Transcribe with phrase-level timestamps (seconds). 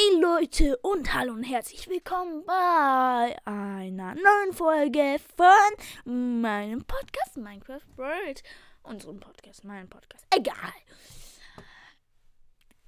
[0.00, 7.96] Hey Leute und hallo und herzlich willkommen bei einer neuen Folge von meinem Podcast Minecraft
[7.96, 8.42] World.
[8.82, 10.24] Unserem Podcast, meinem Podcast.
[10.34, 10.72] Egal.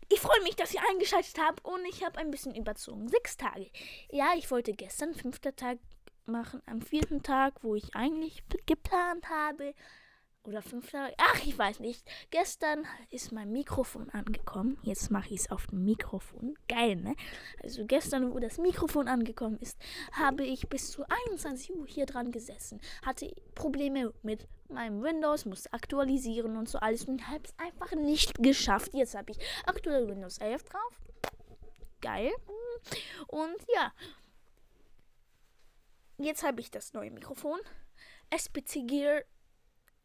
[0.09, 3.09] Ich freue mich, dass ihr eingeschaltet habt und ich habe ein bisschen überzogen.
[3.09, 3.71] Sechs Tage.
[4.11, 5.79] Ja, ich wollte gestern, fünfter Tag
[6.25, 9.75] machen, am vierten Tag, wo ich eigentlich geplant habe,
[10.47, 11.15] oder fünf Tage.
[11.19, 12.05] Ach, ich weiß nicht.
[12.31, 14.79] Gestern ist mein Mikrofon angekommen.
[14.83, 16.57] Jetzt mache ich es auf dem Mikrofon.
[16.69, 17.15] Geil, ne?
[17.63, 19.79] Also gestern, wo das Mikrofon angekommen ist,
[20.13, 22.81] habe ich bis zu 21 Uhr hier dran gesessen.
[23.05, 28.35] Hatte Probleme mit meinem Windows, musste aktualisieren und so alles und habe es einfach nicht
[28.43, 28.95] geschafft.
[28.95, 31.01] Jetzt habe ich aktuell Windows 11 drauf.
[32.01, 32.33] Geil.
[33.29, 33.93] Und ja.
[36.19, 37.59] Jetzt habe ich das neue Mikrofon.
[38.31, 39.23] SPC Gear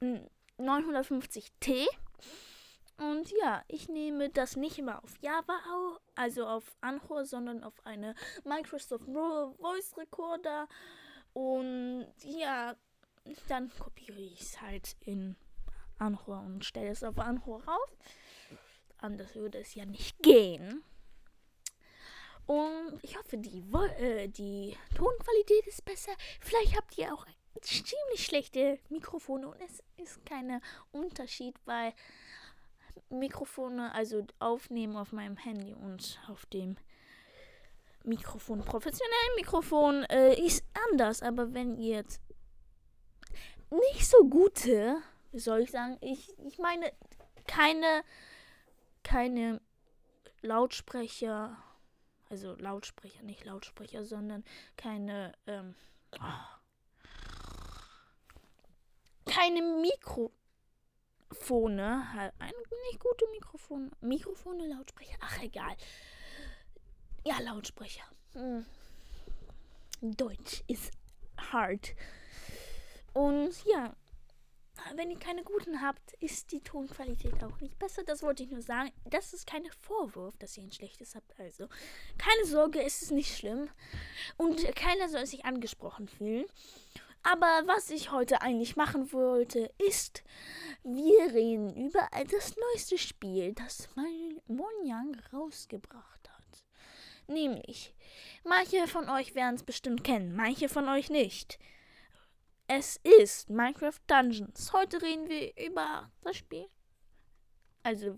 [0.01, 1.85] 950T.
[2.97, 5.59] Und ja, ich nehme das nicht immer auf Java,
[6.15, 10.67] also auf Anchor, sondern auf eine Microsoft Voice Recorder.
[11.33, 12.75] Und ja,
[13.47, 15.35] dann kopiere ich es halt in
[15.99, 17.97] Anchor und stelle es auf Anchor rauf.
[18.97, 20.83] Anders würde es ja nicht gehen.
[22.47, 23.63] Und ich hoffe, die,
[23.99, 26.13] äh, die Tonqualität ist besser.
[26.39, 27.27] Vielleicht habt ihr auch
[27.61, 31.93] ziemlich schlechte Mikrofone und es ist kein Unterschied, weil
[33.09, 36.77] Mikrofone, also aufnehmen auf meinem Handy und auf dem
[38.03, 41.21] Mikrofon, professionellen Mikrofon, äh, ist anders.
[41.21, 42.21] Aber wenn ihr jetzt
[43.69, 44.97] nicht so gute,
[45.31, 46.91] wie soll ich sagen, ich, ich meine
[47.47, 48.03] keine,
[49.03, 49.61] keine
[50.41, 51.57] Lautsprecher,
[52.29, 54.43] also Lautsprecher, nicht Lautsprecher, sondern
[54.75, 55.75] keine, ähm,
[56.19, 56.56] oh,
[59.37, 60.31] keine Mikrofone.
[62.13, 62.33] Halt
[62.89, 63.91] nicht gute Mikrofone.
[64.01, 65.17] Mikrofone, Lautsprecher.
[65.19, 65.75] Ach, egal.
[67.23, 68.03] Ja, Lautsprecher.
[68.33, 68.65] Hm.
[70.01, 70.91] Deutsch ist
[71.51, 71.95] hart.
[73.13, 73.95] Und ja,
[74.95, 78.03] wenn ihr keine guten habt, ist die Tonqualität auch nicht besser.
[78.03, 78.91] Das wollte ich nur sagen.
[79.05, 81.39] Das ist kein Vorwurf, dass ihr ein schlechtes habt.
[81.39, 81.67] Also,
[82.17, 83.69] keine Sorge, es ist nicht schlimm.
[84.37, 86.45] Und keiner soll sich angesprochen fühlen.
[87.29, 90.23] Aber was ich heute eigentlich machen wollte, ist,
[90.83, 93.89] wir reden über das neueste Spiel, das
[94.47, 96.65] Monjang rausgebracht hat.
[97.27, 97.93] Nämlich,
[98.45, 101.59] manche von euch werden es bestimmt kennen, manche von euch nicht.
[102.67, 104.71] Es ist Minecraft Dungeons.
[104.71, 106.67] Heute reden wir über das Spiel.
[107.83, 108.17] Also,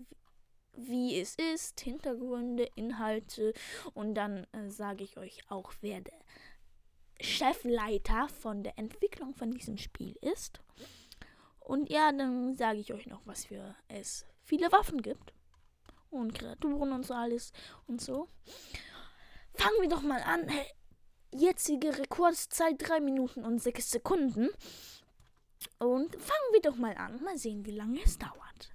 [0.76, 3.54] wie es ist, Hintergründe, Inhalte
[3.92, 6.20] und dann äh, sage ich euch auch, wer der
[7.20, 10.60] Chefleiter von der Entwicklung von diesem Spiel ist.
[11.60, 15.32] Und ja, dann sage ich euch noch, was für es viele Waffen gibt.
[16.10, 17.52] Und Kreaturen und so alles
[17.86, 18.28] und so.
[19.54, 20.50] Fangen wir doch mal an.
[21.32, 24.48] Jetzige Rekordzeit 3 Minuten und 6 Sekunden.
[25.78, 27.22] Und fangen wir doch mal an.
[27.22, 28.74] Mal sehen, wie lange es dauert.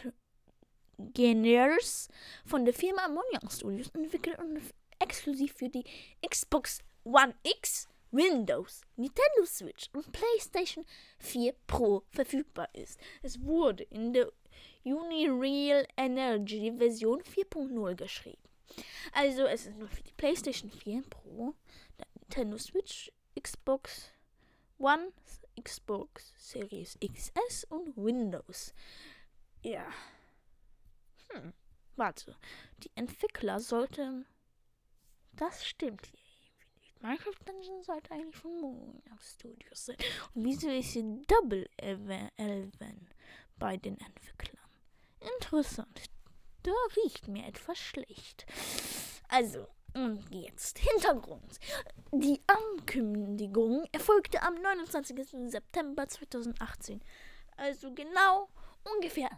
[0.99, 2.09] Generers
[2.45, 4.61] von der Firma Monion Studios entwickelt und
[4.99, 5.85] exklusiv für die
[6.29, 10.85] Xbox One X, Windows, Nintendo Switch und PlayStation
[11.21, 12.99] 4 Pro verfügbar ist.
[13.23, 14.33] Es wurde in der
[14.85, 18.43] Unreal Energy Version 4.0 geschrieben.
[19.13, 21.55] Also es ist nur für die PlayStation 4 Pro,
[22.21, 23.11] Nintendo Switch,
[23.41, 24.11] Xbox
[24.79, 25.13] One,
[25.61, 28.73] Xbox Series XS und Windows.
[29.63, 29.87] Ja.
[31.31, 31.53] Hm.
[31.97, 32.37] Warte.
[32.79, 34.27] Die Entwickler sollten.
[35.33, 36.19] Das stimmt hier.
[37.01, 39.97] Minecraft Dungeon sollte eigentlich von Monarch Studios sein.
[40.35, 43.09] Und wieso ist hier Double Elven
[43.59, 44.69] bei den Entwicklern?
[45.37, 46.11] Interessant.
[46.63, 48.47] Da riecht mir etwas schlecht.
[49.29, 51.59] Also, und jetzt Hintergrund.
[52.13, 55.51] Die Ankündigung erfolgte am 29.
[55.51, 57.03] September 2018.
[57.57, 58.49] Also genau
[58.95, 59.31] ungefähr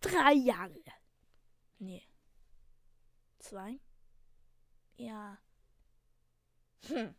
[0.00, 0.82] drei Jahre.
[1.78, 2.02] Nee.
[3.38, 3.78] Zwei?
[4.96, 5.38] Ja.
[6.88, 7.14] Hm.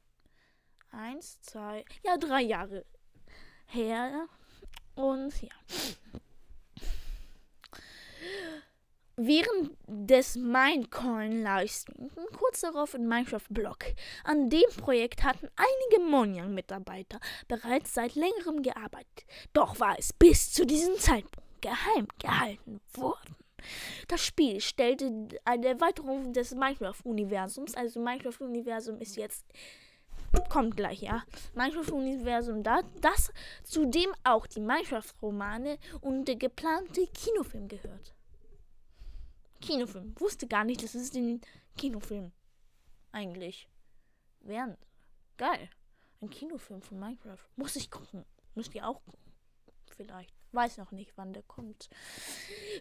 [0.92, 2.86] Eins, zwei, ja, drei Jahre
[3.68, 4.28] her.
[4.96, 5.54] Und ja.
[9.18, 13.86] Während des Minecoin Livestreams kurz darauf in Minecraft Blog.
[14.26, 19.26] An dem Projekt hatten einige Monjang-Mitarbeiter bereits seit längerem gearbeitet.
[19.54, 23.36] Doch war es bis zu diesem Zeitpunkt geheim gehalten wurden.
[24.10, 27.74] Das Spiel stellte eine Erweiterung des Minecraft-Universums.
[27.76, 29.46] Also Minecraft-Universum ist jetzt
[30.50, 31.24] kommt gleich, ja.
[31.54, 33.32] Minecraft-Universum da, das
[33.64, 38.14] zudem auch die Minecraft-Romane und der geplante Kinofilm gehört.
[39.66, 40.14] Kinofilm.
[40.20, 41.42] Wusste gar nicht, dass es den
[41.78, 42.32] Kinofilm
[43.12, 43.68] eigentlich
[44.42, 44.78] wären.
[45.38, 45.70] Geil.
[46.22, 47.46] Ein Kinofilm von Minecraft.
[47.56, 48.26] Muss ich gucken.
[48.54, 49.34] Müsst ihr auch gucken.
[49.90, 50.34] Vielleicht.
[50.52, 51.90] Weiß noch nicht, wann der kommt.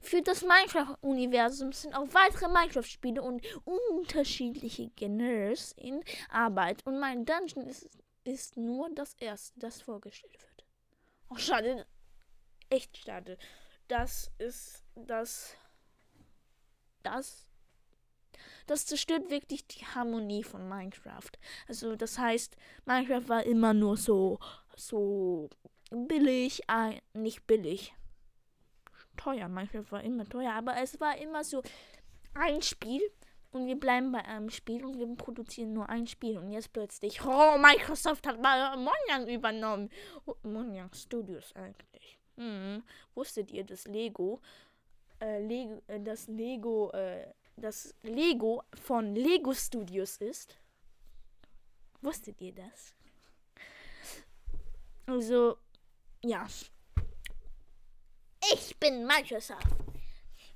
[0.01, 6.87] Für das Minecraft-Universum sind auch weitere Minecraft-Spiele und unterschiedliche Genres in Arbeit.
[6.87, 7.89] Und mein Dungeon ist,
[8.23, 10.65] ist nur das erste, das vorgestellt wird.
[11.31, 11.87] Oh, schade.
[12.71, 13.39] Echt schade.
[13.89, 15.57] Das ist das.
[17.05, 17.47] Das.
[18.67, 21.31] Das zerstört wirklich die Harmonie von Minecraft.
[21.69, 22.57] Also, das heißt,
[22.87, 24.39] Minecraft war immer nur so.
[24.77, 25.51] So
[25.91, 27.95] billig, äh, nicht billig.
[29.17, 31.63] Teuer, Minecraft war immer teuer, aber es war immer so
[32.35, 33.01] ein Spiel
[33.53, 37.25] und wir bleiben bei einem Spiel und wir produzieren nur ein Spiel und jetzt plötzlich,
[37.25, 39.91] oh, Microsoft hat mal Mojang übernommen.
[40.27, 42.19] Oh, Mojang Studios eigentlich.
[42.37, 42.83] Hm,
[43.15, 44.41] wusstet ihr, dass Lego,
[45.25, 50.59] äh, Lego, äh, das Lego, äh, das Lego von Lego Studios ist?
[52.03, 52.95] Wusstet ihr das?
[55.07, 55.57] Also,
[56.23, 56.47] ja.
[58.53, 59.67] Ich bin Microsoft.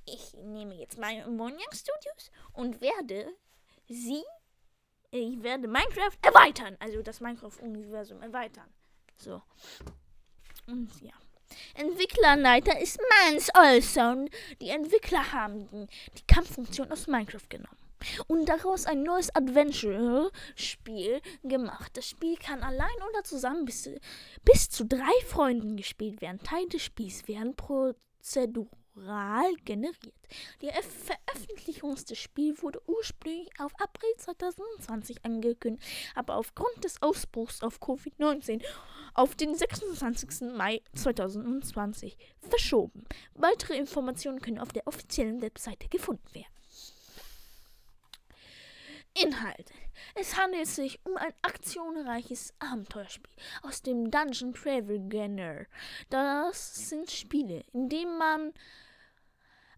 [0.05, 3.31] Ich nehme jetzt meine Moniang Studios und werde
[3.87, 4.23] sie,
[5.11, 6.77] ich werde Minecraft erweitern.
[6.79, 8.71] Also das Minecraft-Universum erweitern.
[9.17, 9.41] So.
[10.67, 11.13] Und ja.
[11.75, 14.29] Entwicklerleiter ist Mans Olson.
[14.61, 15.87] Die Entwickler haben
[16.17, 17.77] die Kampffunktion aus Minecraft genommen
[18.27, 21.97] und daraus ein neues Adventure-Spiel gemacht.
[21.97, 23.89] Das Spiel kann allein oder zusammen bis,
[24.43, 26.39] bis zu drei Freunden gespielt werden.
[26.43, 27.55] Teil des Spiels werden
[28.99, 30.13] prozedural generiert.
[30.61, 37.79] Die Veröffentlichung des Spiels wurde ursprünglich auf April 2020 angekündigt, aber aufgrund des Ausbruchs auf
[37.79, 38.63] Covid-19
[39.13, 40.53] auf den 26.
[40.55, 43.05] Mai 2020 verschoben.
[43.33, 46.53] Weitere Informationen können auf der offiziellen Webseite gefunden werden.
[49.15, 49.71] Inhalt.
[50.15, 55.65] Es handelt sich um ein aktionreiches Abenteuerspiel aus dem Dungeon Travel Genre.
[56.09, 58.53] Das sind Spiele, in denen man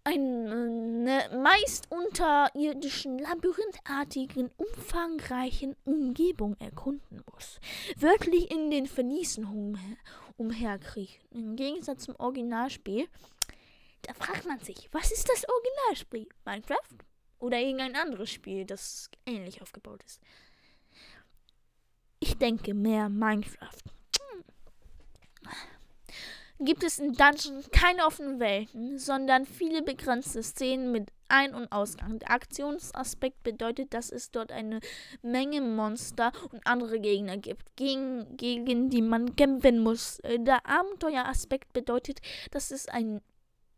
[0.04, 7.60] eine meist unterirdischen, labyrinthartigen, umfangreichen Umgebung erkunden muss.
[7.98, 9.98] Wörtlich in den Vernießen umher
[10.38, 11.22] umherkriechen.
[11.32, 13.08] Im Gegensatz zum Originalspiel,
[14.02, 16.28] da fragt man sich, was ist das Originalspiel?
[16.46, 16.98] Minecraft?
[17.38, 20.20] Oder irgendein anderes Spiel, das ähnlich aufgebaut ist.
[22.20, 23.84] Ich denke mehr Minecraft.
[24.20, 24.44] Hm.
[26.64, 32.20] Gibt es in Dungeon keine offenen Welten, sondern viele begrenzte Szenen mit Ein- und Ausgang.
[32.20, 34.80] Der Aktionsaspekt bedeutet, dass es dort eine
[35.24, 40.22] Menge Monster und andere Gegner gibt, gegen, gegen die man kämpfen muss.
[40.24, 42.20] Der Abenteueraspekt bedeutet,
[42.52, 43.24] dass es eine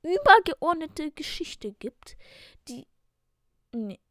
[0.02, 2.18] übergeordnete Geschichte gibt,
[2.68, 2.86] die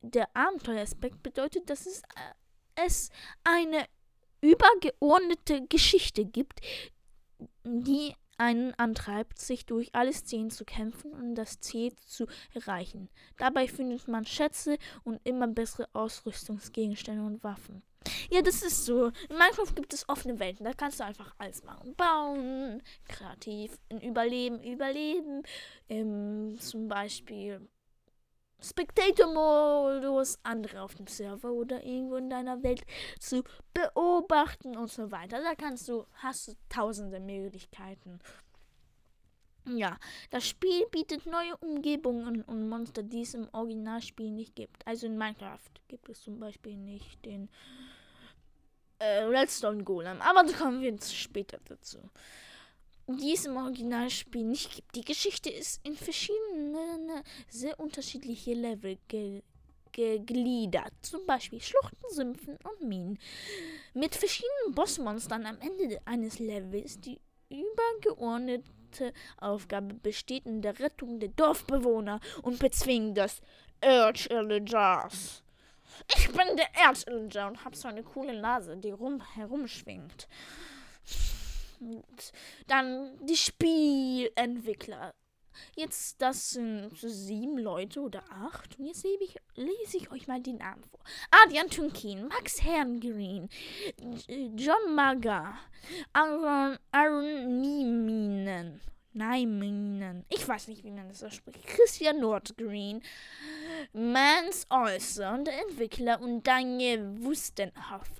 [0.00, 3.10] der Abenteueraspekt bedeutet, dass es, äh, es
[3.44, 3.86] eine
[4.40, 6.60] übergeordnete Geschichte gibt,
[7.64, 13.08] die einen antreibt, sich durch alle Szenen zu kämpfen und das Ziel zu erreichen.
[13.38, 17.82] Dabei findet man Schätze und immer bessere Ausrüstungsgegenstände und Waffen.
[18.30, 19.06] Ja, das ist so.
[19.06, 20.64] In Minecraft gibt es offene Welten.
[20.64, 21.94] Da kannst du einfach alles machen.
[21.94, 25.44] Bauen, kreativ, Überleben, Überleben.
[25.88, 27.68] Ähm, zum Beispiel
[28.62, 32.82] Spectator-Modus, andere auf dem Server oder irgendwo in deiner Welt
[33.18, 33.42] zu
[33.74, 35.42] beobachten und so weiter.
[35.42, 38.20] Da kannst du, hast du tausende Möglichkeiten.
[39.64, 39.96] Ja,
[40.30, 44.84] das Spiel bietet neue Umgebungen und Monster, die es im Originalspiel nicht gibt.
[44.86, 47.48] Also in Minecraft gibt es zum Beispiel nicht den
[48.98, 51.98] äh, Redstone Golem, aber da kommen wir später dazu
[53.06, 54.94] die es im Originalspiel nicht gibt.
[54.94, 59.42] Die Geschichte ist in verschiedene, sehr unterschiedliche Level ge
[59.92, 60.92] gegliedert.
[61.02, 63.18] Zum Beispiel Schluchten, Sümpfen und Minen.
[63.92, 66.98] Mit verschiedenen Bossmonstern am Ende eines Levels.
[66.98, 73.42] Die übergeordnete Aufgabe besteht in der Rettung der Dorfbewohner und Bezwingen des
[73.82, 75.42] Erzillagers.
[76.16, 80.26] Ich bin der Erzillager und hab so eine coole Nase, die rum herumschwingt.
[82.66, 85.14] Dann die Spielentwickler.
[85.76, 88.78] Jetzt, das sind sieben Leute oder acht.
[88.78, 91.00] Und jetzt lese ich, lese ich euch mal die Namen vor.
[91.30, 93.48] Adrian Tunkin, Max Herrengreen,
[94.56, 95.58] John Maga,
[96.12, 98.80] Aaron, Aaron Nieminen,
[99.12, 100.24] Neiminen.
[100.28, 101.66] Ich weiß nicht, wie man das ausspricht.
[101.66, 103.02] Christian Nordgreen,
[103.92, 108.10] Mans Äußer und der Entwickler und Daniel Wustenhoff.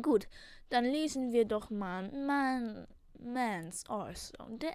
[0.00, 0.26] Gut,
[0.72, 2.86] dann lesen wir doch mal Man,
[3.18, 3.84] Mans.
[3.88, 4.74] Und der,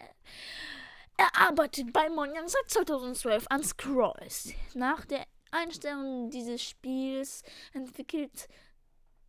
[1.18, 4.54] er arbeitet bei Monjan seit 2012 an Scrolls.
[4.76, 8.48] Nach der Einstellung dieses Spiels entwickelt,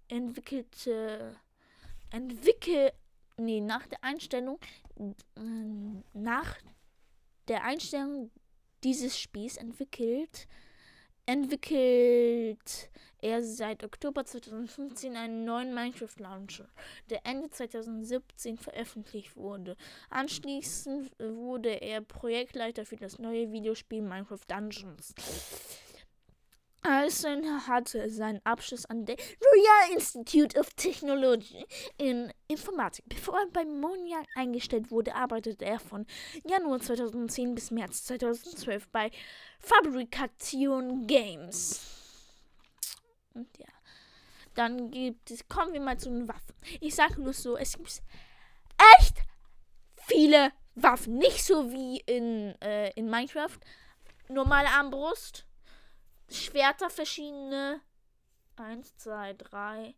[0.09, 1.37] entwickelte,
[2.11, 2.93] entwickelt,
[3.39, 4.59] nee, nach der Einstellung,
[6.13, 6.57] nach
[7.49, 8.31] der Einstellung
[8.85, 10.47] dieses Spiels entwickelt,
[11.29, 12.89] entwickelt
[13.21, 16.67] er seit Oktober 2015 einen neuen Minecraft-Launcher,
[17.11, 19.77] der Ende 2017 veröffentlicht wurde.
[20.09, 25.15] Anschließend wurde er Projektleiter für das neue Videospiel Minecraft Dungeons.
[26.89, 31.67] Alison hatte seinen Abschluss an der Royal Institute of Technology
[31.99, 33.05] in Informatik.
[33.09, 36.07] Bevor er bei Moniak eingestellt wurde, arbeitete er von
[36.45, 39.11] Januar 2010 bis März 2012 bei
[39.61, 41.81] Fabrikation Games.
[43.35, 43.69] Und ja,
[44.55, 46.55] dann gibt es, kommen wir mal zu den Waffen.
[46.81, 48.03] Ich sage nur so, es gibt
[48.99, 49.17] echt
[49.97, 51.19] viele Waffen.
[51.19, 53.59] Nicht so wie in, äh, in Minecraft.
[54.31, 55.48] Normale Armbrust
[56.31, 57.81] Schwerter verschiedene.
[58.57, 59.95] Eins, zwei, drei.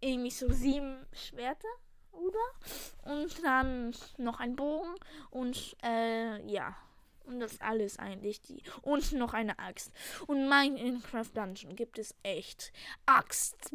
[0.00, 1.68] Irgendwie so sieben Schwerter,
[2.10, 3.12] oder?
[3.14, 4.94] Und dann noch ein Bogen
[5.30, 6.76] und äh, ja.
[7.24, 8.64] Und das alles eigentlich die.
[8.82, 9.92] Und noch eine Axt.
[10.26, 12.72] Und mein Minecraft Dungeon gibt es echt
[13.06, 13.72] Axt,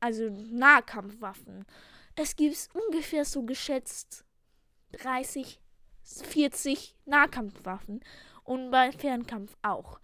[0.00, 1.64] also Nahkampfwaffen.
[2.16, 4.24] Es gibt ungefähr so geschätzt
[4.92, 5.60] 30,
[6.02, 8.02] 40 Nahkampfwaffen.
[8.42, 10.00] Und bei Fernkampf auch.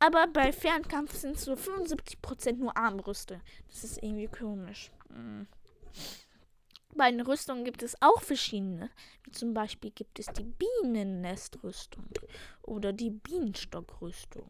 [0.00, 3.40] Aber bei Fernkampf sind so 75% nur Armbrüste.
[3.68, 4.90] Das ist irgendwie komisch.
[5.08, 5.46] Mhm.
[6.94, 8.90] Bei den Rüstungen gibt es auch verschiedene.
[9.24, 12.06] Wie zum Beispiel gibt es die Bienennestrüstung
[12.62, 14.48] oder die Bienenstockrüstung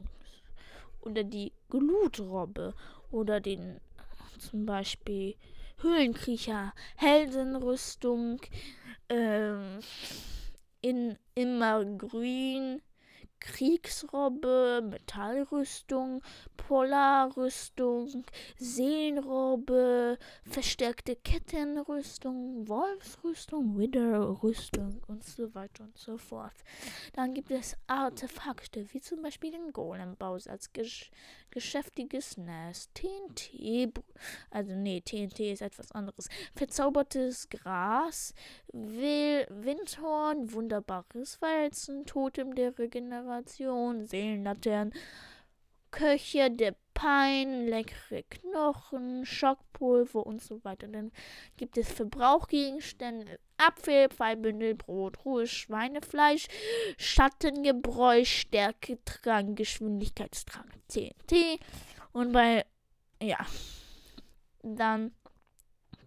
[1.00, 2.74] oder die Glutrobbe
[3.10, 3.80] oder den
[4.38, 5.34] zum Beispiel
[5.80, 8.40] Höhlenkriecher, Heldenrüstung,
[9.08, 9.80] ähm,
[10.80, 12.82] in immer grün,
[13.40, 16.23] Kriegsrobbe, Metallrüstung,
[16.57, 18.25] Polarrüstung,
[18.57, 26.52] Seelenrobbe, verstärkte Kettenrüstung, Wolfsrüstung, Witherrüstung und so weiter und so fort.
[27.14, 31.11] Dann gibt es Artefakte, wie zum Beispiel den Golembaus als gesch
[31.50, 33.95] geschäftiges Nest, TNT,
[34.50, 38.35] also nee, TNT ist etwas anderes, verzaubertes Gras,
[38.73, 43.27] Windhorn, wunderbares Weizen, Totem der Regeneration,
[44.06, 44.92] Seelenlaternen,
[45.90, 50.88] Köche der Pein, leckere Knochen, Schockpulver und so weiter.
[50.88, 51.12] Dann
[51.56, 56.49] gibt es Verbrauchgegenstände, Apfel, Pfeilbündel, Brot, Ruhe, Schweinefleisch,
[56.97, 61.61] Schattengebräu, Stärketrank, Geschwindigkeitstrank, TNT.
[62.12, 62.66] Und bei,
[63.23, 63.47] ja,
[64.62, 65.12] dann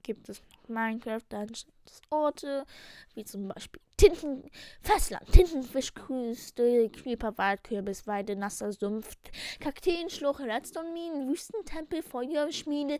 [0.04, 1.68] gibt es Minecraft Dungeons
[2.10, 2.66] Orte,
[3.14, 4.50] wie zum Beispiel Tinten,
[4.82, 9.16] Festland, Tintenfischküste, Creeper, Waldkürbis, Weide, nasser Sumpf,
[9.60, 12.98] Kakteenschluch, Redstone-Minen, Wüstentempel, Feuerschmiede,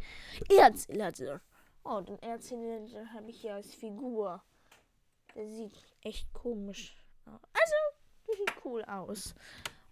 [0.50, 1.42] Erzlatte.
[1.84, 4.44] Oh, den Erzlatte habe ich hier als Figur.
[5.36, 7.40] Der sieht echt komisch aus.
[7.54, 7.76] Also,
[8.28, 9.36] der sieht cool aus.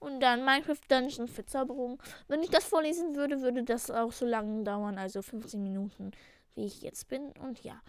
[0.06, 2.02] Und dann Minecraft Dungeon Verzauberung.
[2.28, 4.98] Wenn ich das vorlesen würde, würde das auch so lange dauern.
[4.98, 6.12] Also 15 Minuten,
[6.54, 7.32] wie ich jetzt bin.
[7.40, 7.82] Und ja,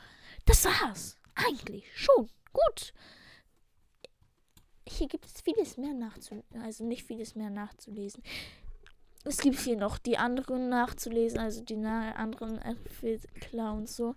[0.47, 1.17] das war's.
[1.35, 2.29] Eigentlich schon.
[2.53, 2.95] Gut
[4.89, 6.63] hier gibt es vieles mehr nachzulesen.
[6.63, 8.23] Also nicht vieles mehr nachzulesen.
[9.25, 12.61] Es gibt hier noch die anderen nachzulesen, also die anderen
[13.41, 14.15] Clowns so.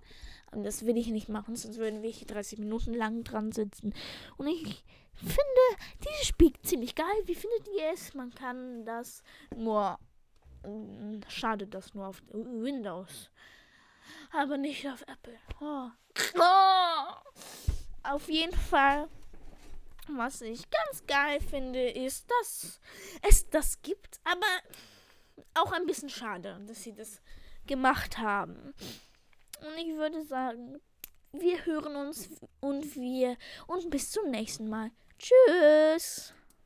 [0.51, 3.93] Aber das will ich nicht machen, sonst würden wir hier 30 Minuten lang dran sitzen.
[4.37, 4.83] Und ich
[5.19, 7.05] finde dieses Spiel ziemlich geil.
[7.25, 8.13] Wie findet ihr es?
[8.13, 9.23] Man kann das
[9.55, 9.97] nur.
[10.63, 13.29] Mm, schade, das nur auf Windows.
[14.31, 15.37] Aber nicht auf Apple.
[15.61, 15.89] Oh.
[16.35, 17.13] Oh.
[18.03, 19.07] Auf jeden Fall
[20.17, 22.79] was ich ganz geil finde, ist, dass
[23.27, 24.47] es das gibt, aber
[25.55, 27.21] auch ein bisschen schade, dass sie das
[27.67, 28.73] gemacht haben.
[29.61, 30.79] Und ich würde sagen,
[31.31, 34.91] wir hören uns und wir und bis zum nächsten Mal.
[35.19, 36.33] Tschüss.